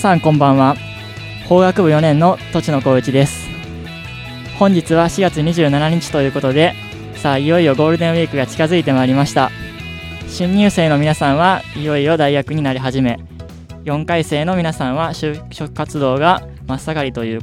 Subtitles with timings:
[0.00, 0.76] さんこんばんは。
[1.46, 3.50] 法学部4年の栃野光一です。
[4.58, 6.72] 本日は4月27日ということで
[7.16, 9.50] さあいよいよゴールデンウィークが近づいてまいりました。
[10.26, 13.20] 新入生の皆さんはいよいよ大学になり始め
[13.84, 17.42] 4回生の皆さんは就職活動が真っ盛りという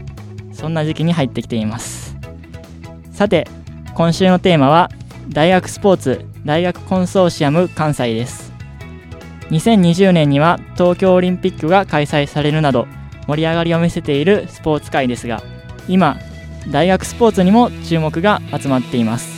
[0.51, 2.17] そんな時期に入ってきています。
[3.11, 3.47] さて
[3.93, 4.89] 今週のテーマは
[5.29, 8.46] 大学スポーツ大学コンソーシアム関西です。
[9.49, 12.87] 2020年には東京オリンピックが開催されるなど
[13.27, 15.41] 盛り上がりを見せているスポーツ界ですが
[15.87, 16.17] 今
[16.69, 19.37] 大学スポーツにも注目が集まっています。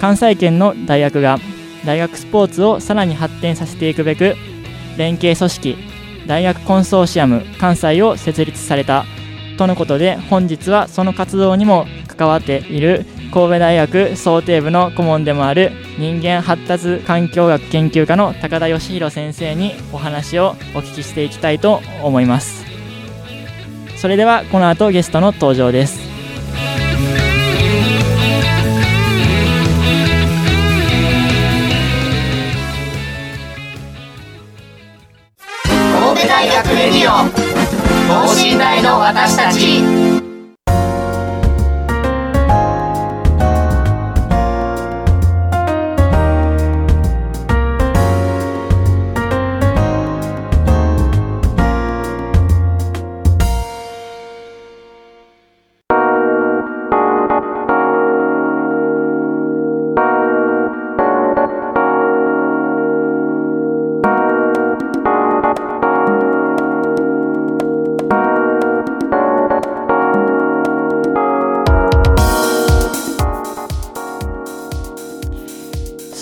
[0.00, 1.38] 関西圏の大学が
[1.84, 4.36] 大学スポーツをさらに発展させていくべく
[4.96, 5.76] 連携組織
[6.26, 9.04] 大学コンソーシアム関西を設立された
[9.56, 22.64] とのことで本日はその活動にも関わっている神戸大学想定部の顧問でもある人間発達環境学研究家の高田義弘先生にお話をお聞きしていきたいと思います。
[23.96, 25.98] それではこの後ゲストの登場です。
[35.66, 37.28] 神戸大学レディオ
[38.08, 39.97] 等身大の私たち。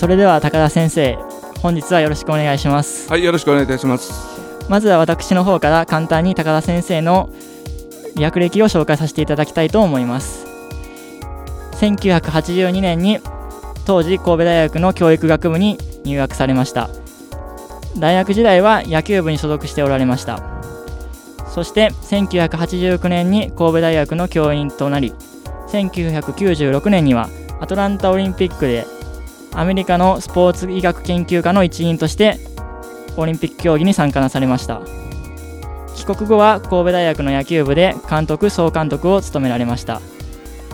[0.07, 1.19] それでは高田先生
[1.59, 3.09] 本日はよろしくお願いします。
[3.09, 4.39] はいよろしくお願いいたします。
[4.69, 7.29] まずは私の方から簡単に高田先生の
[8.15, 10.47] 略歴を紹介させていただきたいと思います。
[11.73, 13.19] 1982年に
[13.85, 16.89] 当時神戸大学の教育学部に入学されました。
[17.97, 20.39] 大学時代は野球部に所属しておられました。
[21.53, 25.13] そして1989年に神戸大学の教員となり
[25.67, 27.27] 1996年には
[27.59, 28.87] アトランタオリンピックで
[29.53, 32.37] アメリカのスポーツ医学研究家の一員として
[33.15, 34.81] オリンピック競技に参加なされました。
[35.95, 40.01] 帰国後は神戸大学の野球部で監督総監督を務められました。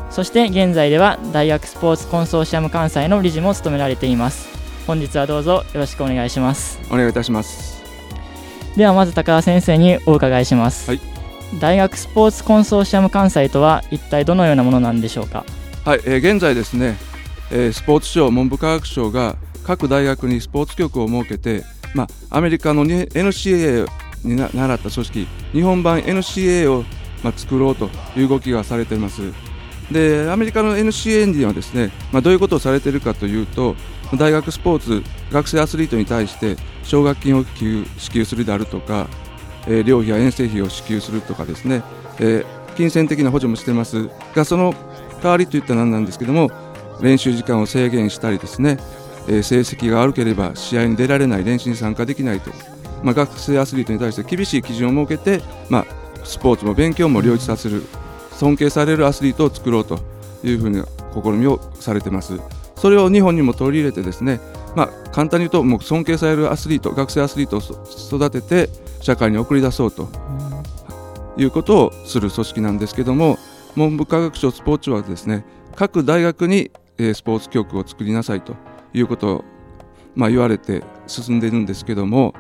[0.10, 4.50] そして現在では大学スポーツコンソーシアム関西の理事も務められています。
[4.86, 6.80] 本日はどうぞよろしくお願いします。
[6.92, 7.82] お願いいたします。
[8.76, 11.00] ではまず高田先生にお伺いします、はい、
[11.60, 15.46] 大学スポーツコンソーシアム関西とは一体どのようなものなんでしょうか？
[15.86, 16.98] はい、えー、現在ですね
[17.56, 23.88] えー、スポーツ省文部科学省が各大学にスポーツ局を設けて、まあ、アメリカの NCAA
[24.24, 26.84] に習った組織日本版 NCAA を、
[27.24, 29.22] まあ、作ろうという動きがされています。
[29.92, 33.76] でアメリカの NCAA にはですね、まあ、どういうことをされているかというと
[34.18, 37.46] 大学スポーツ学生アスリートに対して奨学金を
[37.98, 39.08] 支給するであるとか、
[39.68, 41.84] えー、寮費や遠征費を支給するとかですね、
[42.20, 44.10] えー、金銭的な補助もしてます。
[44.34, 44.74] がその
[45.22, 46.50] 代わりといったら何なんですけども
[47.02, 48.78] 練習時間を制限したりですね、
[49.28, 52.52] えー、成績が悪ければ試合に出られない練習に参加できないと、
[53.04, 55.86] まあ、学生アスリートに対して厳しい基準を設けて、まあ、
[56.26, 57.84] スポーツも勉強も両立させる
[58.32, 60.00] 尊敬されるアスリートを作ろうと
[60.44, 62.40] いうふうな試みをされてます。
[62.84, 64.42] それを日本にも取り入れてですね、
[64.76, 68.70] まあ、簡単に言うともう尊敬されるアスリート学生アスリートを育てて
[69.00, 70.10] 社会に送り出そうと
[71.38, 73.38] いうことをする組織なんですけども
[73.78, 78.56] 文部科学省スポーツ庁はですね各大学にスポーツ局を作りなさいと
[78.94, 79.44] いうことを、
[80.16, 82.34] まあ、言われて進んでいるんですけども、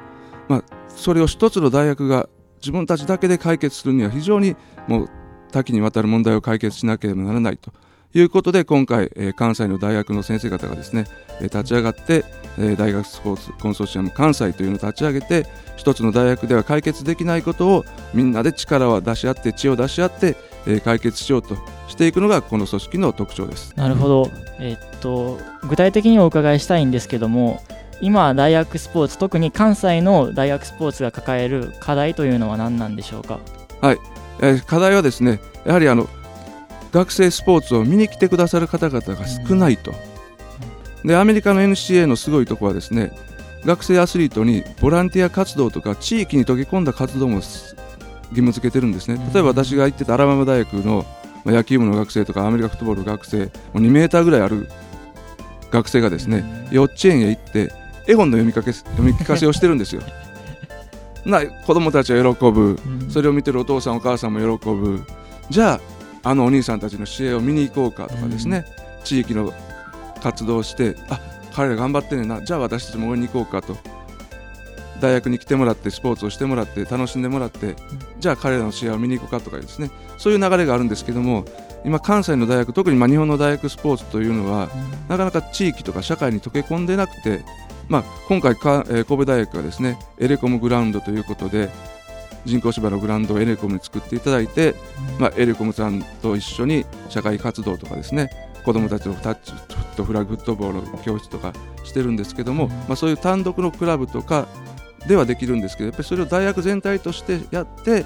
[0.47, 2.29] まあ、それを一つの大学が
[2.61, 4.55] 自分たちだけで解決するには非常に
[4.88, 5.09] もう
[5.51, 7.71] 多岐にわたる問題を解決しなければならないと。
[8.13, 11.06] いうことで今回、えー関西の大学の先生方がですね、
[11.42, 12.25] えー立ち上がって、
[12.57, 15.45] えー大学スポーツコンソーシアム関西というのを立ち上げて
[15.75, 20.36] 一つの大学では解決できないことをみんなで力を出し合って知恵を出し合って、
[20.68, 21.57] えー解決しようと
[21.88, 23.74] していくのがこの組織の特徴です。
[23.75, 27.62] なるほど、えっと具体的にお伺いしたいんですけども
[28.01, 33.39] 今大学スポーツ特に関西の大学スポーツが抱える課題というのは何なんでしょうか？
[34.42, 36.07] えー課題はですねやはりあの
[36.94, 39.94] 学生スポーツを見に来てくださる方々が少ないと、
[41.04, 43.12] でアメリカの NCA のすごいところはですね
[43.66, 47.75] 学生アスリートにボランティア活動とか地域に溶け込んだ活動もす
[48.30, 49.19] 義務付けてるんですね。
[49.34, 51.06] 例えば私が行ってたアラバマ大学の
[51.44, 53.45] まあ野球部の学生とかアメリカフットボールの学生も
[53.75, 54.69] う2メーターぐらいある
[55.72, 57.72] 学生がですね幼稚園へ行って
[58.07, 60.01] 絵本の読みかけ 読み聞かせをしてるんですよ。
[61.25, 62.78] な子供たちは喜ぶ。
[62.86, 63.10] うん。
[63.10, 65.04] それを見てるお父さんお母さんも喜ぶ。
[65.50, 65.93] じゃあ
[66.23, 68.65] あのお兄さんたちの試合を見に行こうかとかですね、
[69.03, 69.53] 地域の
[70.21, 71.19] 活動をしてあ
[71.53, 72.41] 彼ら頑張ってんねんな。
[72.41, 73.77] じゃあ私たちも応援に行こうかと。
[75.01, 77.75] 大学に来てもらってスポーツをしてもらって楽しんでもらって
[78.19, 79.91] じゃあ彼らの試合を見に行こうかとかですね。
[80.17, 81.43] そういう流れがあるんですけども
[81.83, 84.69] 今関西の大学特にまあ日本の大学スポーツというのは
[85.09, 87.43] なかなか地域とか社会に溶け込んでなくて、
[87.89, 91.69] まあ、今回か、えー神戸大学がですねエレコムグラウンドということで
[92.45, 94.75] 人工芝のグラウンドをエレコムに作っていただいて、
[95.19, 98.30] まあ、エレコムさんと一緒に社会活動とかですね
[98.66, 101.54] 子どもたちのタッチフットフラッグフットボール教室とか
[101.84, 102.69] してるんですけども、うん。
[102.69, 104.48] まあ、そういう単独のクラブとか
[105.07, 108.06] ではできるんですけどやっぱりそれを大学全体としてやって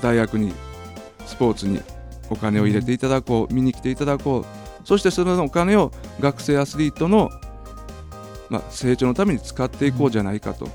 [0.00, 0.52] 大学に
[1.26, 1.80] スポーツに
[2.30, 4.68] お金を入れていただこう見に来ていただこう。
[4.84, 7.28] そしてそのお金を学生アスリートの、
[8.48, 10.66] まあ、成長のために使っていこうじゃないかと、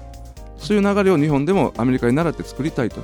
[0.63, 3.01] そういう流れを日本でもアメリカに倣って作りたいと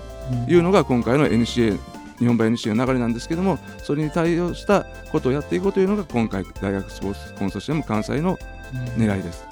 [0.47, 1.77] いうのが今回の NCA
[2.19, 8.37] 日本版 NCA の流れなんですけどもそれに対応したことをやっていこうというのが今回大学スポーツコンソーシアム関西の
[8.97, 9.45] 狙いです。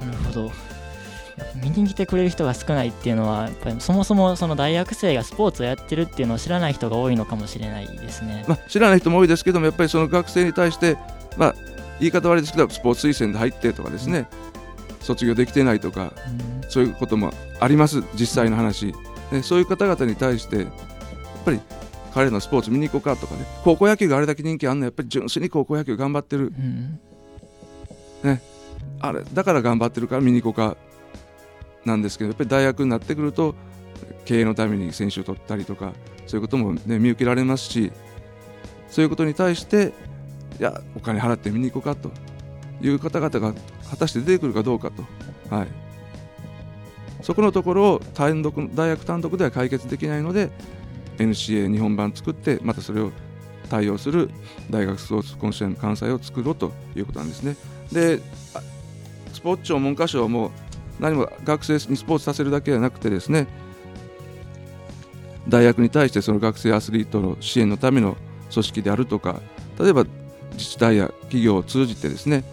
[0.00, 0.52] なるほど。
[1.54, 8.44] 見に来てくれる人が少ないっていうのはやっぱりそもそもその大学生がスポーツをやってるっていうのを知らない人が多いのかもしれないですね。
[8.48, 10.96] まあ、知らない人も多いですけどもやっぱりその学生に対して、
[11.36, 11.54] まあ、
[12.00, 14.28] 言い方悪いですけどスポーツ推薦で入ってとかですね、
[15.00, 16.12] 卒業できてないとか
[16.62, 16.70] うん。
[16.70, 18.94] そういうこともあります実際の話、
[19.32, 20.66] ね、そういう方々に対してやっ
[21.44, 21.60] ぱり
[22.12, 23.44] 彼のスポーツ見に行こうかとかね。
[23.64, 26.46] 高校野球があれだけ人気あんのやっぱり純粋に高校野球頑張ってる。
[26.46, 26.98] うん。
[29.00, 30.76] あれだから頑張ってるから見に行こうか
[31.84, 33.54] なんですけどやっぱり大学になってくると
[34.24, 35.92] 経営のために選手を取ったりとか
[36.26, 37.92] そういうことも、ね、見受けられますし
[38.88, 39.92] そういうことに対して
[40.58, 42.10] いやお金払って見に行こうかと
[42.80, 43.54] いう方々が
[43.88, 45.04] 果たして出てくるかどうかと、
[45.54, 45.68] はい、
[47.22, 50.50] そこのところを単独大学単独では解決できないので
[51.18, 53.10] NCA 日本版作ってまたそれを
[53.68, 54.30] 対応する
[54.70, 57.56] 大学スポーツコンシェン関西を作ろうということなんですね。
[57.92, 58.20] で
[59.32, 60.50] スポーツ庁文科省も
[60.98, 63.46] 何も学生にスポーツさせるだけではなくてですね
[65.48, 68.16] 大学に対してその学生アスリートの支援のための
[68.52, 69.40] 組織であるとか
[69.78, 70.04] 例えば
[70.52, 72.44] 自治体や企業を通じてですね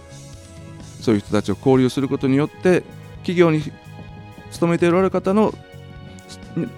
[1.05, 2.81] そういう人たちを交流することによって
[3.17, 3.61] 企業に
[4.51, 5.53] 勤めておられる方の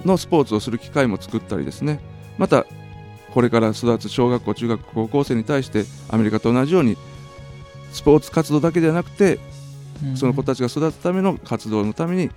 [0.05, 1.99] のスポーツをする機会も作ったりですね。
[2.37, 2.65] また
[3.31, 6.97] これから育つ小学校中学校高校生に対してアメリカと同じように
[7.93, 9.39] スポーツ活動だけではなくて
[10.03, 10.17] うん。
[10.17, 12.29] その子たちが育つための活動のために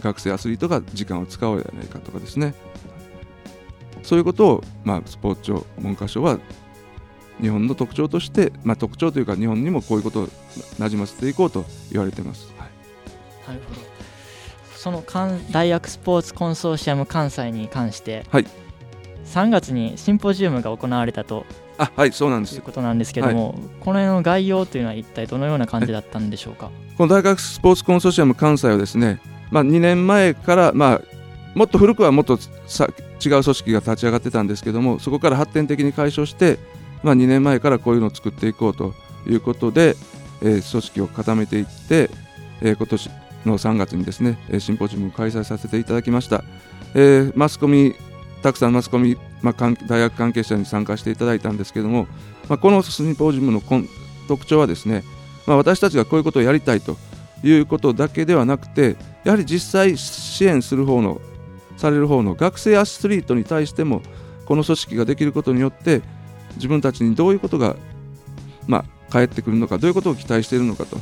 [0.00, 2.54] 学生アスリートが時間を使おうじゃないかとかですね。
[4.02, 6.38] そういうことを、まあ、スポーツ庁文科省は
[7.40, 10.28] 日本の特徴として、まあ、特徴というか日本にもこういうことを
[10.78, 12.52] なじませていこうと言われています。
[12.56, 12.68] はい。
[13.48, 13.80] なるほど。
[14.76, 18.46] その関大学スポーツコンソーシアム関西に関して、はい。
[19.26, 21.46] 3月にシンポジウムが行われたと
[21.78, 22.54] あはいそうなんです。
[22.54, 26.70] いうことなんですけども、この辺の概要というのは一体どのような感じだったんでしょうか？
[26.96, 31.00] この大学スポーツコンソーシアム関西はですね、まあ、2年前から、まあ、
[31.54, 32.88] もっと古くはもっとさ
[33.24, 36.58] 違う組織が立ち上がってたんですけどもそこから発展的に解消して、
[37.04, 38.94] まあ、2年前からこういうのを作っていこうと
[39.26, 39.96] いうことで、
[40.42, 42.10] えー組織を固めていって、
[42.60, 43.10] えー今年
[43.46, 46.42] の3月にですねシンポジウムを開催させていただきました、
[46.94, 47.94] えーマスコミ
[48.42, 52.08] たくさんマスコミ、まあ、大学関係者に参加していただいたんですけども、
[52.48, 53.62] まあ、このシンポジウムの
[54.28, 55.02] 特徴はですね
[55.46, 56.96] まあ、私たちがこういうことをやりたいと
[57.42, 61.20] いうことだけではなくてやはり実際支援する方の
[61.76, 64.00] される方の学生アスリートに対しても
[64.46, 66.02] この組織ができることによって
[66.56, 67.76] 自分たちにどういうことが、
[68.66, 70.98] まあ、返ってくるのかどういうことを期待しているのかと。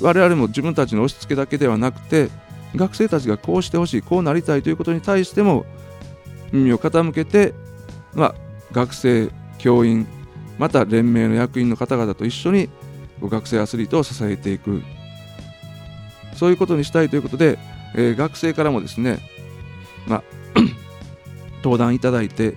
[0.00, 2.28] 我々も自分たちの押し付けだけではなくて
[2.74, 5.64] 学生たちがこうしてほしいこうなりたいということに対しても
[6.50, 7.54] 耳を傾けて、
[8.14, 8.34] まあ、
[8.72, 10.06] 学生教員
[10.58, 12.68] また連盟の役員の方々と一緒に
[13.22, 14.82] 学生アスリートを支えていく。
[16.36, 17.58] そういうことにしたいということで、
[17.94, 19.18] えー、学生からもですね、
[20.06, 20.22] まあ、
[21.62, 22.54] 登壇いただいて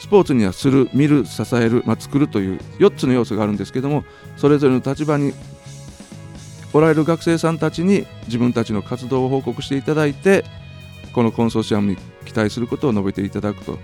[0.00, 4.04] スポーツにはする見る支える、まあ、作るという4つの要素があるんですけども
[4.38, 5.34] それぞれの立場に
[6.72, 10.44] おられる学生さんたちに自分たちの活動を報告していただいて
[11.12, 13.78] このコンソーシアムに期待することを述べていただくと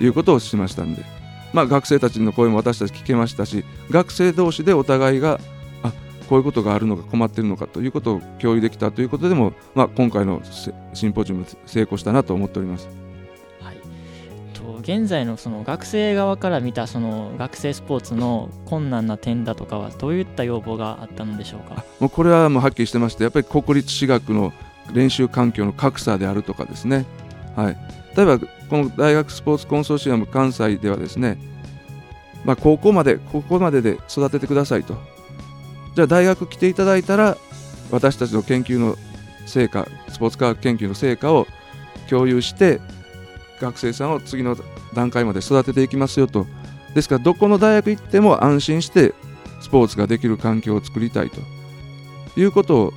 [0.00, 1.04] いうことをしましたんで、
[1.52, 5.38] まあ、学生たちの声も私たち聞けましたし学生同士でお互いが
[5.84, 5.92] あ
[6.28, 10.42] こういうことがあるのか困ってるのかということを共有できたということでも、まあ、今回の
[10.92, 13.07] シンポジウム成功したなと思っております。
[14.88, 21.84] 現在のその学生側から見たその学生スポーツの困難な点だとかはどういった要望があったのでしょうか？
[22.00, 24.50] もうこれはもうはっきりしてましてやっぱり国立私学の
[24.94, 27.04] 練習環境の格差であるとかですね、
[27.54, 27.76] はい、
[28.16, 28.46] 例えばこ
[28.78, 31.36] の大学スポーツコンソーシアム関西ではですね、
[32.46, 34.96] まあ、高校までここまでで育ててくださいと。
[35.96, 37.36] じゃあ大学来ていただいたら
[37.90, 38.96] 私たちの研究の
[39.44, 41.46] 成果スポーツ科学研究の成果を
[42.08, 42.80] 共有して
[43.60, 44.56] 学生さんを次の
[44.98, 46.46] 段階まで育てていきますよと。
[46.94, 49.14] ですからどこの大学行っても安心して
[49.60, 51.40] スポーツができる環境を作りたいと。
[52.36, 52.92] いうことを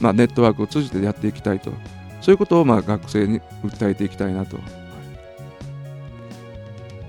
[0.00, 1.70] まあ、ネットワークを通じてやっていきたいと。
[2.20, 4.56] そういうことをまあ学生に訴えていきたいなと。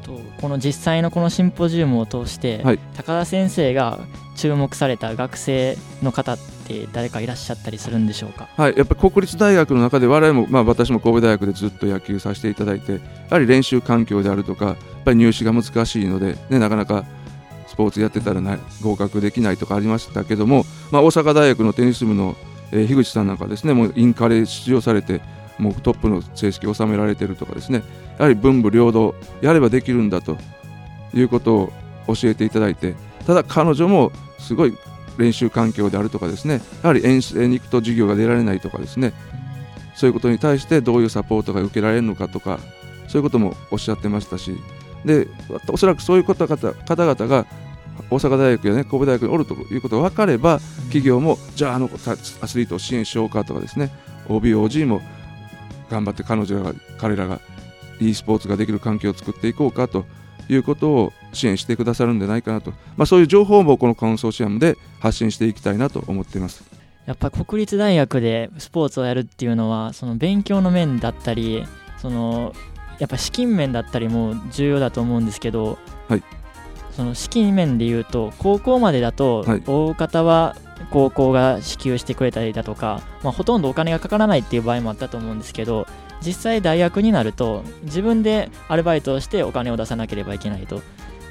[0.04, 4.00] とこの実際のこのシンポジウムを通して、はい、高田先生が
[4.36, 13.00] 注目された学生の方っって誰かいらっしゃったりするんでしょうか、はい、やっぱり国立大学の中で我々も、まあ、私も神戸大学でずっと野球させていただいてや
[13.32, 17.06] はり練習環境であるとかやっぱり入試が難しいので、ね、なかなか
[17.68, 22.36] スポーツやってたらな合格できないとかありましたけども、まあ、大阪大学のテニス部の
[22.74, 25.22] えー、樋口さんなんかですねもうインカレ出場されて
[25.60, 27.84] もうトップの成績を収められてるとかですね
[28.18, 30.38] やはり文武両道やればできるんだと
[31.14, 31.74] いうことを
[32.08, 32.96] 教えていただいて
[33.28, 34.76] ただ彼女もすごい
[35.18, 39.14] 練習環境であるとかですねやはり遠征に行くと授業が出られないとかですね
[39.96, 42.60] そういうことに対してどういうサポートが受けられるのかとか
[43.08, 44.56] そういうこともおっしゃってましたし
[45.06, 45.28] で
[45.68, 47.46] おそらくそういう方々が
[48.10, 53.92] 大阪大学や、ね、神戸大学におるということが分かれば企業もじゃああのアスリートを支援しようかとかですね
[54.28, 55.02] OBOG も
[55.90, 57.40] 頑張って彼女が彼らが
[58.00, 60.06] e スポーツができる環境を作っていこうかと
[60.50, 66.64] いうことを支援してくださるんじゃないかなと、まあ、そういう情報もこのコンソーシアムで発信していきたいなと思っています。
[67.06, 71.66] やっぱ国立大学でスポーツをやるっていうのはその勉強の面だったり
[71.98, 72.54] その
[73.00, 76.24] やっぱ資金面だったりも重要だと思うんですけど、はい、
[76.92, 80.56] その資金面でいうと高校までだと大方は
[80.92, 85.88] 高校が支給してくれたりだとか、まあ、ほとんどお金がかからないっていう場合もあったと思うんですけど
[86.26, 90.82] 実際大学になると自分でアルバイトをしてお金を出さなければいけないと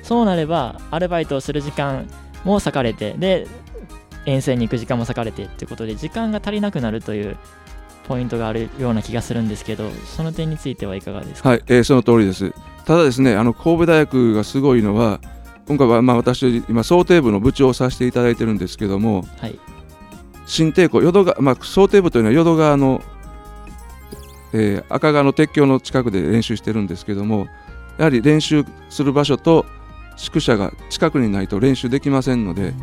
[0.02, 2.06] そうなればアルバイトをする時間
[2.44, 3.46] も割かれてで
[4.26, 7.36] 遠征に行く時間も割かれてっていうことで時間が足りなくなるという
[8.08, 11.50] ポイントがあるような気がするんですけどその点についてはいかがですか？
[11.50, 12.52] はい、えー、その通りです。
[12.84, 15.20] ただですねあの神戸大学がすごいのは
[15.68, 19.58] 今回はまあ私今想定部の部長をさせていただいてるんですけども、はい、
[20.46, 23.00] 新帝港淀川、まあ、想定部というのは淀川の、
[24.52, 27.46] えー、赤川の鉄橋の近くで練習してるんですけども
[27.98, 29.64] やはり練習する場所と
[30.22, 32.74] 宿舎が近くにないと練習できませんので、うん、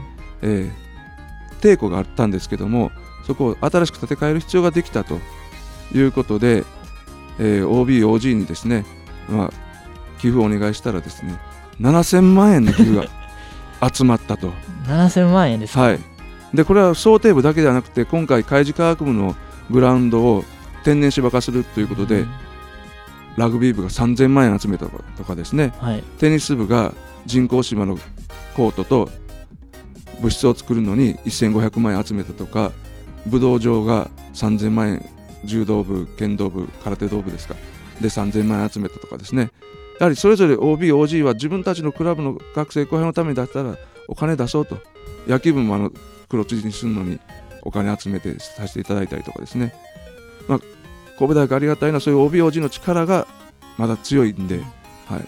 [0.41, 0.71] えー、
[1.61, 2.91] 帝庫があったんですけども
[3.25, 5.19] そこを新しく建て替える必要ができたと
[5.95, 6.65] いうことで、
[7.39, 8.85] えー、OB、OG にですね、
[9.29, 9.51] まあ、
[10.19, 11.39] 寄付をお願いしたらですね
[11.79, 13.07] 7000万円の寄付が
[13.89, 14.51] 集まったと。
[14.87, 15.99] 7000万円ですか、はい、
[16.53, 19.35] でこれは想定部だけではなくて今回海事科学部の
[19.69, 20.43] グラウンドを
[20.83, 22.29] 天然芝化するということで、うん、
[23.37, 26.93] ラグビー部が3000万円集めたとかですね、はい、テニス部が
[27.25, 27.97] 人工芝の
[28.55, 29.09] コートと
[30.21, 32.71] 物質を作るのに1500万円集めたとか
[33.27, 35.05] 武道場が3000万円
[35.45, 37.55] 柔道部剣道部空手道部ですか。
[38.01, 39.51] で3000万円集めたとかですね。
[39.99, 43.75] やはりそれぞれ OB、OG は自分たちのクラブの学生後輩のためにだったら
[44.07, 44.77] お金出そうと。
[45.27, 45.91] 野球部もあの
[46.29, 47.19] 黒地にするのに
[47.63, 49.73] お金集めてさせていただいたりとかですね、
[50.47, 50.59] まあ、
[51.17, 53.27] 神戸大学ありがたいのはそういう OB、OG の力が
[53.77, 54.61] まだ強いんで、
[55.07, 55.27] はい、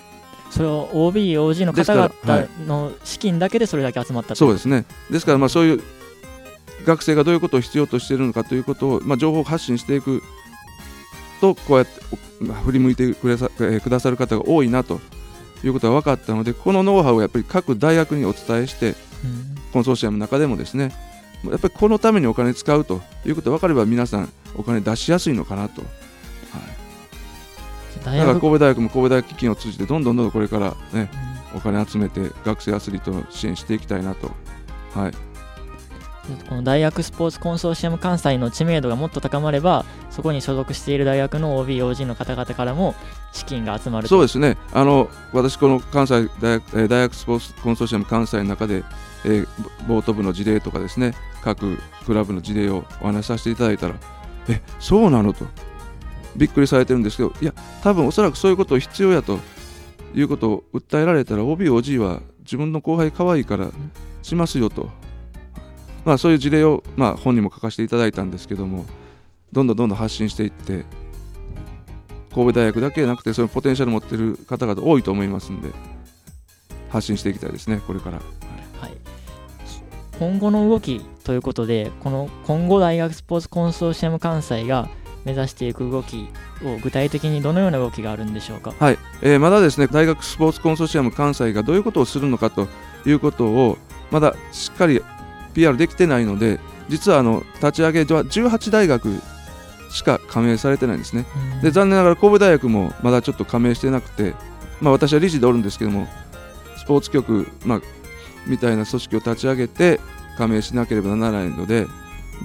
[0.51, 4.85] それを OB、OG の方々の資金だけでそれだけ集まった、はい、そうですね。
[5.09, 5.81] ですからまあそういう
[6.85, 10.21] 学生がどういうことを必要としているのかということを、まあ、情報発信していく
[11.39, 11.91] とこうやって
[12.63, 14.99] 振り向いてくださくださる方が多いなと
[15.63, 18.95] いうことが分かったのでこのノウハウをやっぱり各大学にお伝えして、
[19.71, 20.91] コンソーシアムの中でもですね
[21.45, 25.83] やっぱりこのためにお金使うということが分かれば皆さんお金出しやすいのかなと。
[28.09, 31.09] はい、だから神戸大学も神戸大学基金を通じてどんどんどんどんこれからね、
[31.55, 34.31] お金集めて学生アスリートの支援していきたいなと、
[34.93, 35.11] はい、
[36.47, 42.95] この大学スポーツコンソーシアム関西の知名度がもっと高まればそこに所属している大学の OB、OG の方々からも
[43.31, 44.57] 資金が集まるそうですね。
[44.73, 48.83] あの私、この関西大学大学スポーツコンソーシアム関西の中で、
[49.25, 49.47] えー、
[49.87, 53.95] ボート部の事例とかですね各クラブの事例をお話しさせていただいたら
[54.49, 55.45] えそうなのと
[56.35, 59.39] びっくりされてるんですけどいや多分おそらくそういうことを必要やと
[60.13, 63.69] いうことを訴えられたら OB、OG は自分の後輩可愛いから
[64.21, 64.89] しますよと。
[66.05, 68.85] まあ、そういう事例を、まあ、本にも書かせていただいたんですけども
[69.51, 70.83] どんどんどんどん発信していって
[72.33, 75.69] 神戸大学だけでなくてそのポテンシャル持ってる方々多いと思いますんで
[76.89, 78.91] 発信していきたいですねこれから、はい、
[80.17, 84.89] 今後の動きということでこの今後大学スポーツコンソーシアム関西が
[85.25, 86.29] 目指していく動き
[86.63, 88.97] を具体的にどのような動きがあるんでしょうか、はい。
[89.21, 92.67] えー、まだですね大学スポーツコンソーシアム関西がどういうことをするのかと
[93.05, 93.77] いうことを
[94.09, 95.01] まだしっかり
[95.53, 96.59] PR できてないので
[96.89, 99.21] 実はあの立ち上げは18大学
[99.91, 101.25] しか加盟されてないんですね、
[101.61, 104.33] で残念ながら神戸大学もまだちょっと加盟してなくて、
[104.79, 106.07] まあ、私は理事でおるんですけども
[106.77, 107.81] スポーツ局、まあ、
[108.47, 109.99] みたいな組織を立ち上げて
[110.37, 111.87] 加盟しなければならないので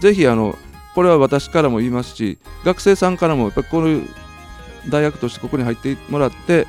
[0.01, 0.59] ぜひあの
[0.97, 4.09] これは私からも言いますし学生さんからもやっぱりこういう
[4.89, 6.67] 大学としてここに入ってもらって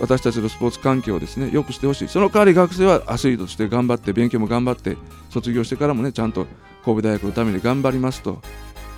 [0.00, 2.08] 私たちのスポーツ環境をですね良くしてほしい。
[2.08, 4.96] その代わり学生はアスリートとして頑張って勉強も頑張って
[5.28, 6.46] 卒業してからもねちゃんと
[6.86, 8.40] 神戸大学のために頑張りますと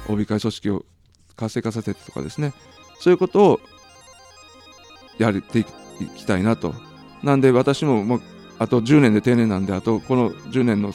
[0.09, 0.85] OB 会組織を
[1.35, 2.53] 活性化させてとかですね。
[3.01, 3.61] そういうことを
[5.19, 5.65] やってい
[6.17, 6.73] きたいなと。
[7.25, 8.23] なんで私ももう
[8.61, 10.93] あと10年で定年なんであとこの10年の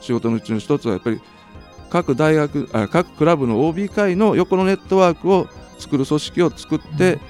[0.00, 1.20] 仕事のうちの一つはやっぱり
[1.94, 5.46] 各大学あ各クラブの OB 会の横のネットワークを
[5.78, 7.20] 作る組織を作って、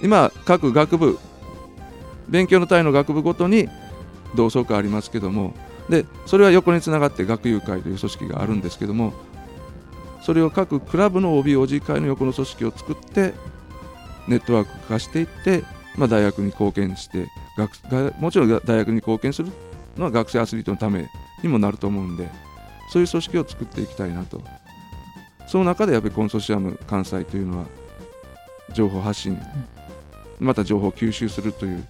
[0.00, 1.18] 今各学部
[2.28, 3.68] 勉強の単位の学部ごとに
[4.36, 5.54] 同窓会ありますけども
[5.88, 9.12] でそれは横につながって学友会という組織があるんですけども
[10.22, 13.34] それを各クラブの OBOG 会の横の組織を作って
[14.28, 15.64] ネットワーク化していって、
[15.96, 17.26] まあ、大学に貢献して
[17.58, 19.50] 学がもちろん大学に貢献する
[19.96, 21.08] のは学生アスリートのため
[21.42, 22.30] にもなると思うんで
[22.90, 24.42] そういう組織を作っていきたいなと
[25.46, 27.66] その中でやっぱりコンソーシアム関西というのは
[28.72, 29.38] 情報発信
[30.38, 31.86] また情報を吸収するという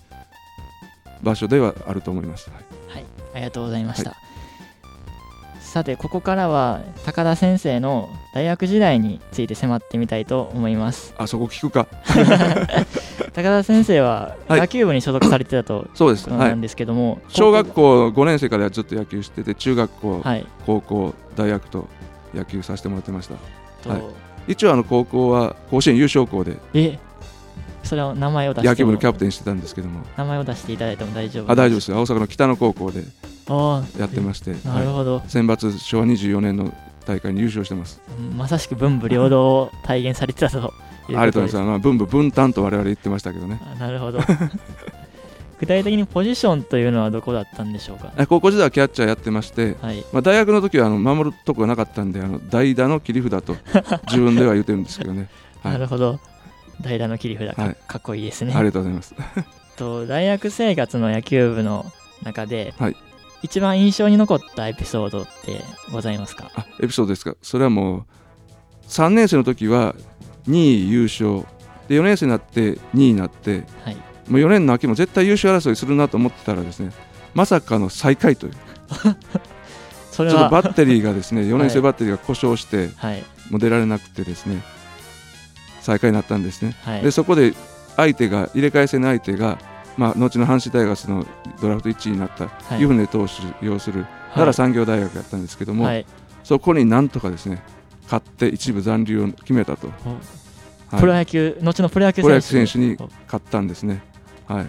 [1.23, 2.51] 場所ではあると思います。
[2.51, 4.11] はい、はい、ありがとうございました。
[4.11, 11.15] はい、さてここからは高田先生の大学時代について迫ってみたいと思います。
[11.19, 11.87] あそこ聞くか。
[13.33, 16.27] 高田先生は野球部に所属されてたと、はい、そうです。
[16.27, 21.89] なんですけども、小学校5年生からずっと野球してて中学校、はい、高校大学と
[22.35, 23.35] 野球させてもらってました。
[23.91, 26.99] はい、一応あの高校は甲子園優勝校でえ
[27.83, 30.01] それを名前を出して野球部のキャプテンしてたんですけども。
[30.17, 31.93] 名前を出していただいても大丈夫あ大丈夫です。
[31.93, 33.03] 大阪の北野高校で
[33.99, 34.51] やってまして。
[34.69, 36.73] なるほど、はい、選抜昭和24年の
[37.07, 38.01] 大会に優勝してます。
[38.37, 40.73] まさしく文武両道を体現されてたと
[41.16, 43.61] ありがとうございます、まあ、文武分担と我々言ってましたけどね。
[43.79, 44.20] なるほど。
[45.61, 48.12] 具体的にポジションというのはどこだったんでしょうか？
[48.27, 53.57] 高校時代はキャッチャーやってまして、はい、まあ、大学の時はあの守るとこがなかったんであの代打の切り札と
[54.09, 55.29] 自分では言ってるんですけどね、
[55.62, 56.18] はい、なるほど。
[56.81, 57.55] 代打の切り札。
[57.55, 58.55] かはい、かっこいいですね。
[58.55, 59.14] ありがとうございます。
[59.77, 61.92] と大学生活の野球部の
[62.23, 62.96] 中で、はい、
[63.42, 66.51] 一番印象に残ったエピソードってございますか？
[66.55, 67.35] あエピソードですか？
[67.42, 68.05] それはもう
[68.88, 69.94] 3年生の時は
[70.48, 71.46] 2位優勝。
[71.88, 73.96] で4年生になって2位になって、はい、
[74.29, 76.92] もう4年の秋も絶対優勝争いするなと思ってたらですね
[77.35, 78.53] まさかの最下位という。
[80.11, 84.62] それはちょっとバッテリーがですね 4年生バッテリーが故障して、はい、もう出られなくてですね
[85.81, 87.55] 最下位になったんですね、はい、でそこで
[87.96, 89.59] 相手が入れ替え戦の相手が、
[89.96, 91.26] まあ、後の阪神タイガースの
[91.61, 96.07] ドラフト1位になった湯船投手擁する奈良産業大学だったんですけども、はい、
[96.44, 97.62] そこになんとかですね
[98.11, 99.94] 勝って一部残留を決めたと、は
[100.96, 102.79] い、プロ野球後のプロ野球選手。
[102.79, 104.03] に勝ったんですね。
[104.49, 104.66] はい。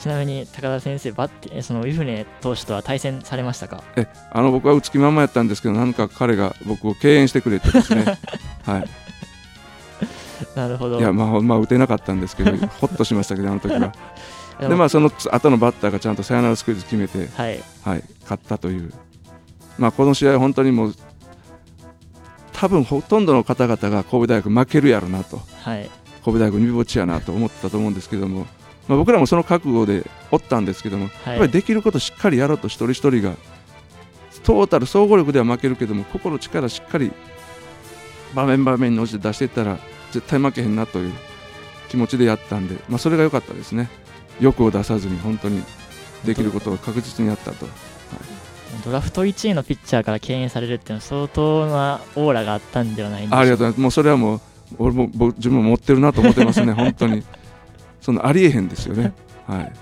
[0.00, 3.84] ちなみに高田先生、バッテその湯船投手とは対戦されましたか？
[3.96, 8.04] えあの僕は打つ気ままやったんですけど、なんか彼が僕を敬遠してくれてですね、
[8.64, 8.84] はい、
[10.56, 10.98] なるほど。
[10.98, 13.92] いやまあまあ打てなかったんですけど ほっとしましたけどあの時は。
[14.58, 18.92] でまあその後のバッターがちゃんとサヨナラスクイズ決めて、はい、はい、勝ったという。
[19.78, 20.94] まあこの試合本当にもう
[22.60, 25.88] 多分ほとんどの方々が神戸大学負けるやろなと、はい、
[26.22, 28.40] 神戸大学見ぼちやなと思ったと思うんですけども、
[28.86, 33.34] まあ、僕らもその覚悟でおったんですけども、はい、やっぱりできることしっかりやろうと一人一人が
[34.42, 37.10] トータル総合力では負けるけども個々の力しっかり
[38.34, 39.78] 場面場面に応じて出していったら
[40.12, 41.14] 絶対負けへんなという
[41.88, 43.88] 気持ちでやったんで、まあ、それが良かったですね。
[44.38, 45.62] 欲を出さずに本当に
[46.26, 47.66] できることを確実にやったと。
[48.84, 53.80] ドラフト1位のピッチャーから敬遠されるっていうのは相当なオーラがあったんではないありがとうございます。
[53.80, 54.40] もうそれはもう
[54.78, 56.72] 俺も僕自分も持ってるなと思ってますね。
[56.74, 57.22] 本当に
[58.00, 59.12] そのありえへんですよね。
[59.46, 59.72] はい。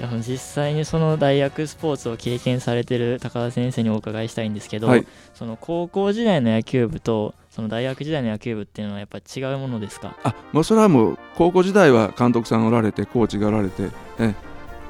[0.00, 10.16] いや実際にその大学スポーツを経験されてる高田先生にお伺いしたいんですけど、はいその高校時代の野球部とその大学時代の野球部っていうのはやっぱ違うものですか？
[10.24, 13.82] あもうそれはもう高校時代は監督さんおられてコーチがおられて、
[14.18, 14.34] ね、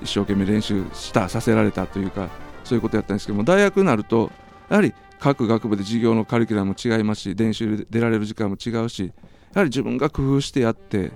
[0.03, 2.29] 一生懸命練習したさせられたというか
[2.65, 4.31] そういうことやったんですけども大学になると
[4.69, 9.13] やはり各学部で授業のカリキュラムも違いますし練習で出られる時間も違うし
[9.55, 11.13] やはり自分が工夫してやって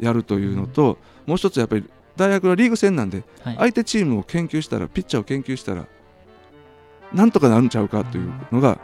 [0.00, 1.84] やるというのと、もう一つやっぱり
[2.16, 5.86] 大学のリーグ戦なんではい、相手チームを研究したらピッチャーを研究したら
[7.12, 8.78] なんとかなるんちゃうかというのが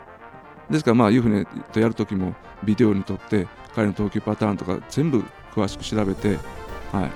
[0.69, 6.37] ですからまあ湯船とやるときもビデオに撮って彼の投球パターンとか全部詳しく調べて、
[6.91, 7.11] はい、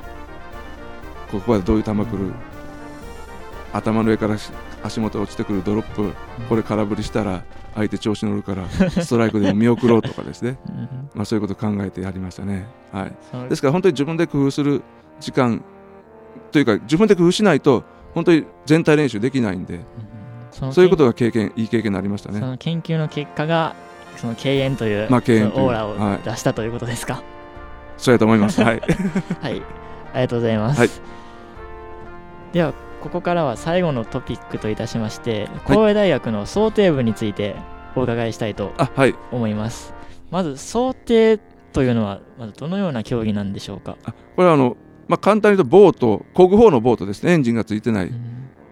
[1.32, 2.34] ここはどういう球来る
[3.74, 4.52] 頭の上からし
[4.84, 6.12] 足元落ちてくるドロップ
[6.48, 7.44] これ空振りしたら
[7.76, 12.68] 相手調子乗るからストライクでも見送ろうとかですね、うんまあ、そういうことを考えてやりましたね。
[12.92, 14.82] はいですから本当に自分で工夫する
[15.20, 15.64] 時間
[16.52, 17.84] というか自分で工夫しないと
[18.16, 19.82] 本当に全体練習できないんで
[20.52, 22.40] そういうことが経験いい経験になりましたね。
[22.40, 23.76] その研究の結果が
[24.18, 27.22] その敬遠という,、まあ敬遠オーラをはい出したということですか？
[27.98, 28.62] そうやと思います。
[28.62, 28.82] はい。
[29.42, 29.62] はい、
[30.14, 30.80] ありがとうございます。
[30.80, 30.90] はい
[32.52, 37.56] では、ここからは最後のトピックといたしまして、神戸大学の想定部について
[37.96, 38.74] お伺いしたいと。
[39.32, 39.94] 思います。
[40.32, 41.40] まず、想定
[41.72, 43.98] というのは、まずどのような競技なんでしょうか？
[44.04, 44.76] あこれはあの
[45.08, 48.12] まあ簡単に言うとボート漕ぐ方のボートですねエンジンがついてない。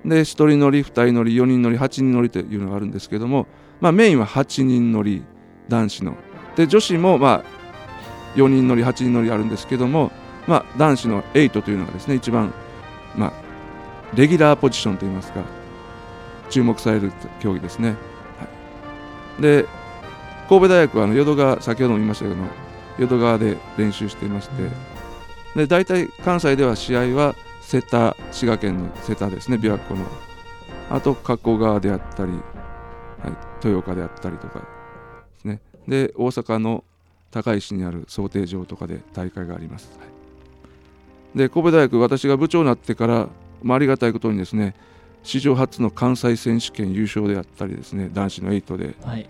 [0.05, 3.47] で1人乗り2人乗り4人乗り8人乗りというのがあるんですけども、
[3.81, 5.23] まあ、メインは8人乗り
[5.67, 6.15] 男子の
[6.55, 10.11] で女子もまあ4人乗り8人乗りあるんですけども、
[10.47, 12.53] まあ、男子の8というのがですね一番、
[13.15, 13.33] まあ、
[14.15, 15.43] レギュラーポジションといいますか
[16.49, 17.95] 注目される競技ですね、は
[19.39, 19.65] い、で
[20.47, 22.37] 神戸大学はあの淀川先ほども言いましたけど
[22.97, 24.69] 淀川で練習していまして
[25.55, 30.05] で大体関西では試合は瀬田滋賀県の瀬田ですね琵琶湖の。
[30.89, 32.41] あと加古川であったり、はい、
[33.65, 34.65] 豊岡であったりとかで
[35.41, 35.59] すね。
[35.87, 36.85] で大阪の
[37.31, 40.05] 高石にある想定場とかで大会があります、は
[41.35, 43.27] い、で神戸大学私が部長になってから、
[43.63, 44.75] まあ、ありがたいことにですね
[45.23, 48.95] 史上初の関西選手権優勝であったりですね男子の8で。
[49.03, 49.29] はい。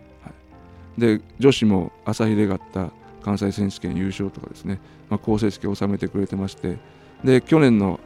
[0.97, 6.77] で女子も朝日レガッタ関西選手権優勝とかですね、まあ、好成績を収めてくれてまして。
[7.23, 7.99] で去年の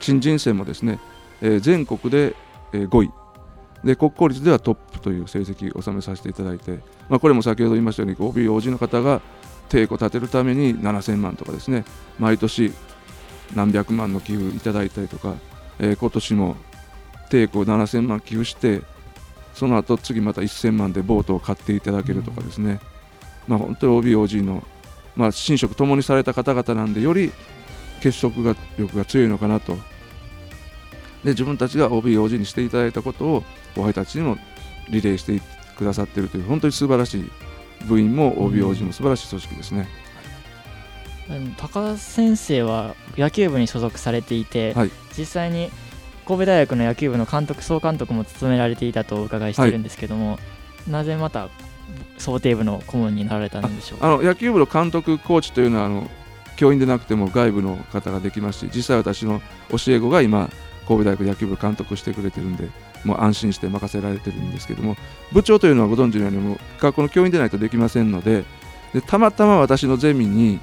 [0.00, 1.00] 新人戦もですね、
[1.42, 2.34] えー全国で、
[2.72, 3.10] えー5位。
[3.84, 9.20] で国公立ではトップという成績を収めさせていただいて、まあ、これも先ほど言いましたように OB、OG の方が
[9.68, 11.84] 抵抗立てるために7000万とかですね
[12.18, 12.72] 毎年
[13.54, 15.34] 何百万の寄付いただいたりとか、
[15.78, 16.56] えー今年も
[17.28, 18.82] 抵抗7000万寄付して
[19.54, 22.80] その後次また1000万でボートを買っていただけるとかですね、
[23.46, 24.62] まあ、本当に OBOG の、
[25.16, 27.32] まあ、寝食ともにされた方々なんでより
[28.00, 29.76] 結束が力が強いのかなと。
[31.24, 34.36] で自分たちが OBOG にしていただいたことを後輩たちにも
[34.88, 35.42] リレーして
[35.76, 37.30] くださっているという本当に素晴らしい
[37.88, 39.88] 部員も OBOG も素晴らしい組織ですね。
[41.30, 44.90] うん高田先生は野球部に所属されていて、はい。
[45.16, 45.70] 実際に
[46.26, 50.38] 神戸大学の野球部の監督総監督も務められていたとお伺いしているんですけども、
[50.88, 51.48] なぜまた
[52.18, 54.06] 想定部の顧問になられたんでしょうか？
[54.06, 56.10] あの野球部の監督、コーチというのはあの
[56.56, 60.50] 教員でなくても外部の方ができますし実際私の教え子が今
[60.86, 62.68] 神戸大学野球部監督してくれてるんで
[63.04, 64.96] もう安心して任せられてるんですけども
[65.32, 68.44] 部長というのはご存知のようにもう学校の教員でないとできませんので
[68.92, 70.58] でたまたま私のゼミに、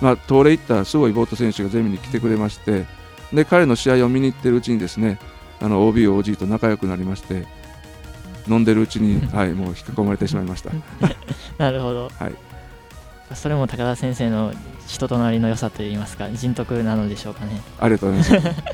[0.00, 2.84] まあ、東レ行ったすごいボート選手がゼミに来てくれまして
[3.32, 5.18] で彼の試合を見に行ってるうちにですね
[5.60, 7.46] あの OB、OG と仲良くなりまして
[8.48, 10.70] 飲んでるうちに、 はい、もう引き込まれてしまいました。
[11.58, 12.32] なるほど、はい。
[13.34, 14.52] それも高田先生の
[14.86, 17.60] 人となりの良さといいますか人徳なのでしょうかね。
[17.80, 18.62] ありがとうございます。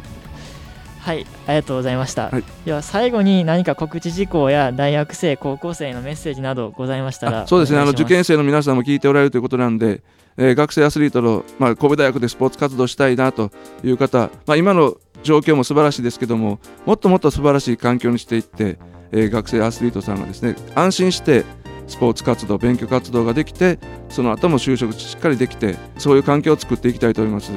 [1.00, 2.44] はいありがとうございました、はい。
[2.64, 7.80] では最後に何か告知事項や大学生高校生へのメッセージなどございましたらあそうですね。
[7.80, 10.02] あの受験生の皆さんも聞いておられるということなんで、
[10.36, 13.50] えー学生アスリートの、まあ、神戸大学でスポーツ活動したいなと
[13.84, 18.78] いう方、まあ、今の状況も素晴らしいですけどももっともっと素晴らしい環境にしていって、
[19.12, 21.44] えー学生アスリートさんがですね安心して
[21.86, 27.52] スポーツ活動勉強活動ができてその後も就職しっかりできてそういう環境を作っていきたいと思います。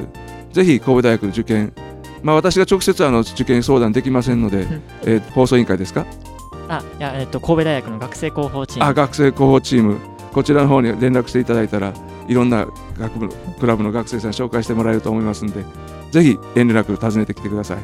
[0.52, 1.72] ぜひ神戸大学受験
[2.22, 4.82] まあ、私が直接あの受験相談できませんので、ん。
[5.04, 6.06] えー放送委員会ですか？
[6.68, 8.84] あいや、えっと、神戸大学の学生広報チーム。
[8.84, 9.98] あ学生広報チーム。
[10.32, 11.92] こちらの方に連絡していただいたら
[12.28, 12.66] いろんな
[12.98, 15.64] 学部のクラブの学生さん紹介してもらえると思いますんで
[16.10, 17.78] ぜひ遠慮なく訪ねてきてください。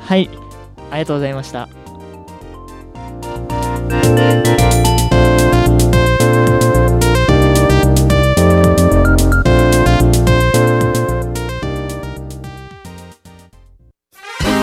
[0.00, 0.28] はい。
[0.90, 1.68] ありがとうございました。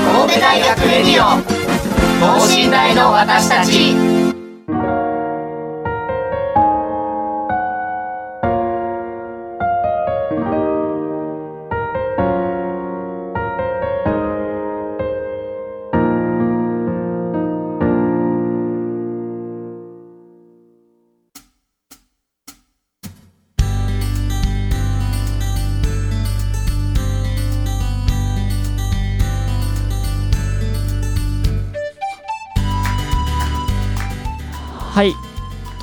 [0.09, 1.41] 神戸大学レディオ
[2.19, 4.16] 等身大の私たち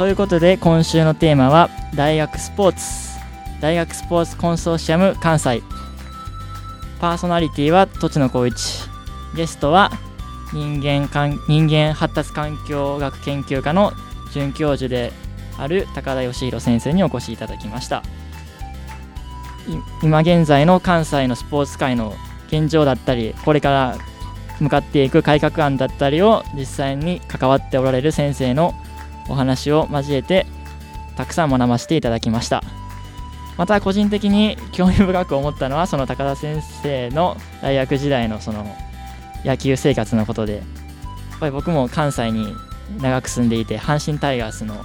[0.05, 2.85] ということで今週のテーマは大学スポーツ。
[3.63, 5.63] 大学スポーツコンソーシアム関西。
[7.01, 8.83] パーソナリティは栃野光一。
[9.35, 9.91] ゲストは
[10.53, 13.95] 人間かん人間発達環境学研究科の
[14.31, 15.11] 准教授で
[15.57, 18.03] ある高田義弘先生にお越しいただきました。
[20.03, 22.13] 今現在の関西のスポーツ界の
[22.49, 23.97] 現状だったりこれから
[24.61, 28.75] 向かっていく改革案だったりを実際に関わっておられる先生の
[29.29, 30.47] お話を交えて
[31.17, 32.63] たくさん学ばせていただきました。
[33.57, 38.67] また個人的に興味深く思ったのはその高田先生の大学時代のその
[39.45, 40.61] 野球生活のことでや
[41.37, 42.53] っぱり僕も関西に
[43.01, 44.85] 長く住んでいて阪神タイガースの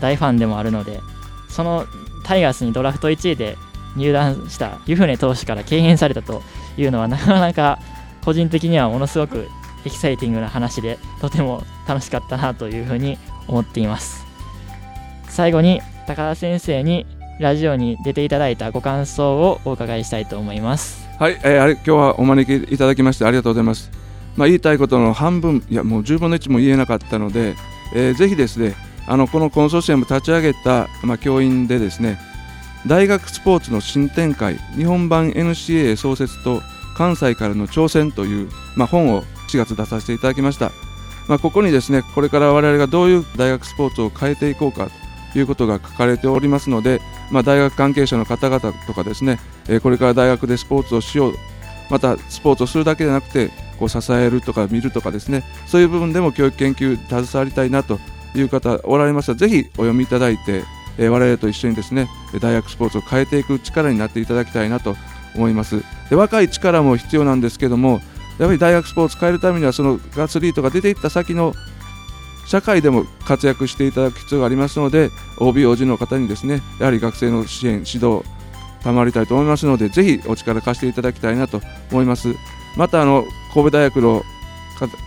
[0.00, 1.00] 大ファンでもあるので
[1.48, 1.86] その
[2.24, 3.56] タイガースにドラフト1位で
[3.96, 6.42] 入団した湯船投手から敬遠されたと
[6.76, 7.78] いうのはなかなか
[8.24, 9.46] 個人的にはものすごく
[9.84, 14.24] エキサイティングな話でとても楽しかったなというふうに思っています
[15.28, 17.06] 最後に高田先生に
[17.40, 23.88] ラジオに出ていただいたご感想をお伺いしたいと思いますはい、えーあれ今日はお招きいただきましてありがとうございます。
[24.36, 27.54] まあ、言いたいことの半分、いやもう10分の1も言えなかったので、
[27.94, 28.74] えーぜひですね、
[29.06, 32.18] あのこのコンソーシアム立ち上げた、まあ、教員でですね、
[32.88, 36.62] 大学スポーツの新展開、日本版 NCAA 創設と
[36.96, 40.72] 関西からの挑戦という、まあ、本を4月出させていただきました。
[41.28, 44.90] まあ、ここにですね、これから我々がどういう大学スポーツを変えていこうか
[45.32, 51.34] ということが書かれておりますので、まあ、大学関係者の方々とかですね、えこれから大学でスポーツをしよう
[51.90, 57.98] またスポーツをするだけでなくてこう支えるとか見るとかですねそういう部分でも教育研究に携わりたいなと
[58.34, 60.64] いう方おられましたらぜひお読みいただいて、
[60.98, 62.08] えー我々と一緒にですね
[62.40, 64.96] 大学スポーツを変えていく力になっていただきたいなと
[65.34, 65.82] 思います。
[66.08, 68.00] で若い力も必要なんですけども
[68.38, 71.54] やっぱり大学スポーツ変えるためにはそのアスリートが出ていった先の
[72.46, 78.22] 社会でも活躍していただく必要がありますので OB、OG の方にですねやはり学生の支援、指導
[78.82, 82.34] 賜りたいと思いますのでぜひお力貸していただきたいなと思います。
[82.76, 84.22] またあの神戸大学の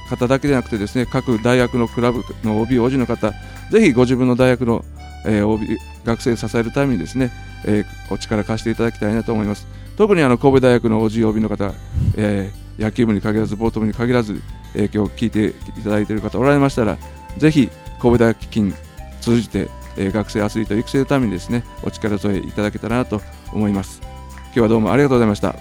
[0.09, 3.33] 方だけでなくてですね各大学のクラブの OB、OG の方
[3.71, 4.83] ぜひご自分の大学の、
[5.25, 7.31] えー OB 学生を支えるためにですね、
[7.65, 9.67] えーお力貸していただきたいなと思います。
[9.97, 11.73] 特にあの神戸大学の OG、OB の方、
[12.15, 14.41] えー野球部に限らずボート部に限らず、
[14.75, 15.47] えー今日聞いて
[15.79, 16.97] いただいている方おられましたら
[17.37, 18.73] ぜひ神戸大学基金
[19.21, 24.01] 通じて、えー学生アスリート育成のためにですねお力添えいただけたらなと思います。
[24.47, 25.55] 今日はどうもありがとうございました。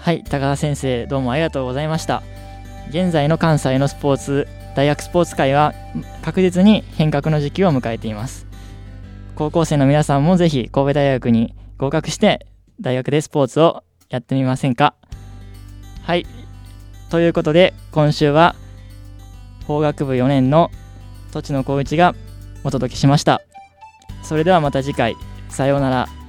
[0.00, 2.22] はい高田先生どうもありがとうございました。
[2.88, 5.74] 現在の関西のスポーツ大学スポーツ界は
[6.22, 8.46] 確実に変革の時期を迎えています。
[9.34, 12.46] 高校生の皆さんもぜひ神戸大学に合格して
[12.80, 14.94] 大学でスポーツをやってみませんか？
[16.10, 16.26] はい。
[17.08, 18.56] ということで今週は
[19.68, 20.72] 法学部4年の
[21.30, 22.16] 栃野光一が
[22.64, 23.42] お届けしました。
[24.24, 25.14] それではまた次回。
[25.50, 26.19] さようなら。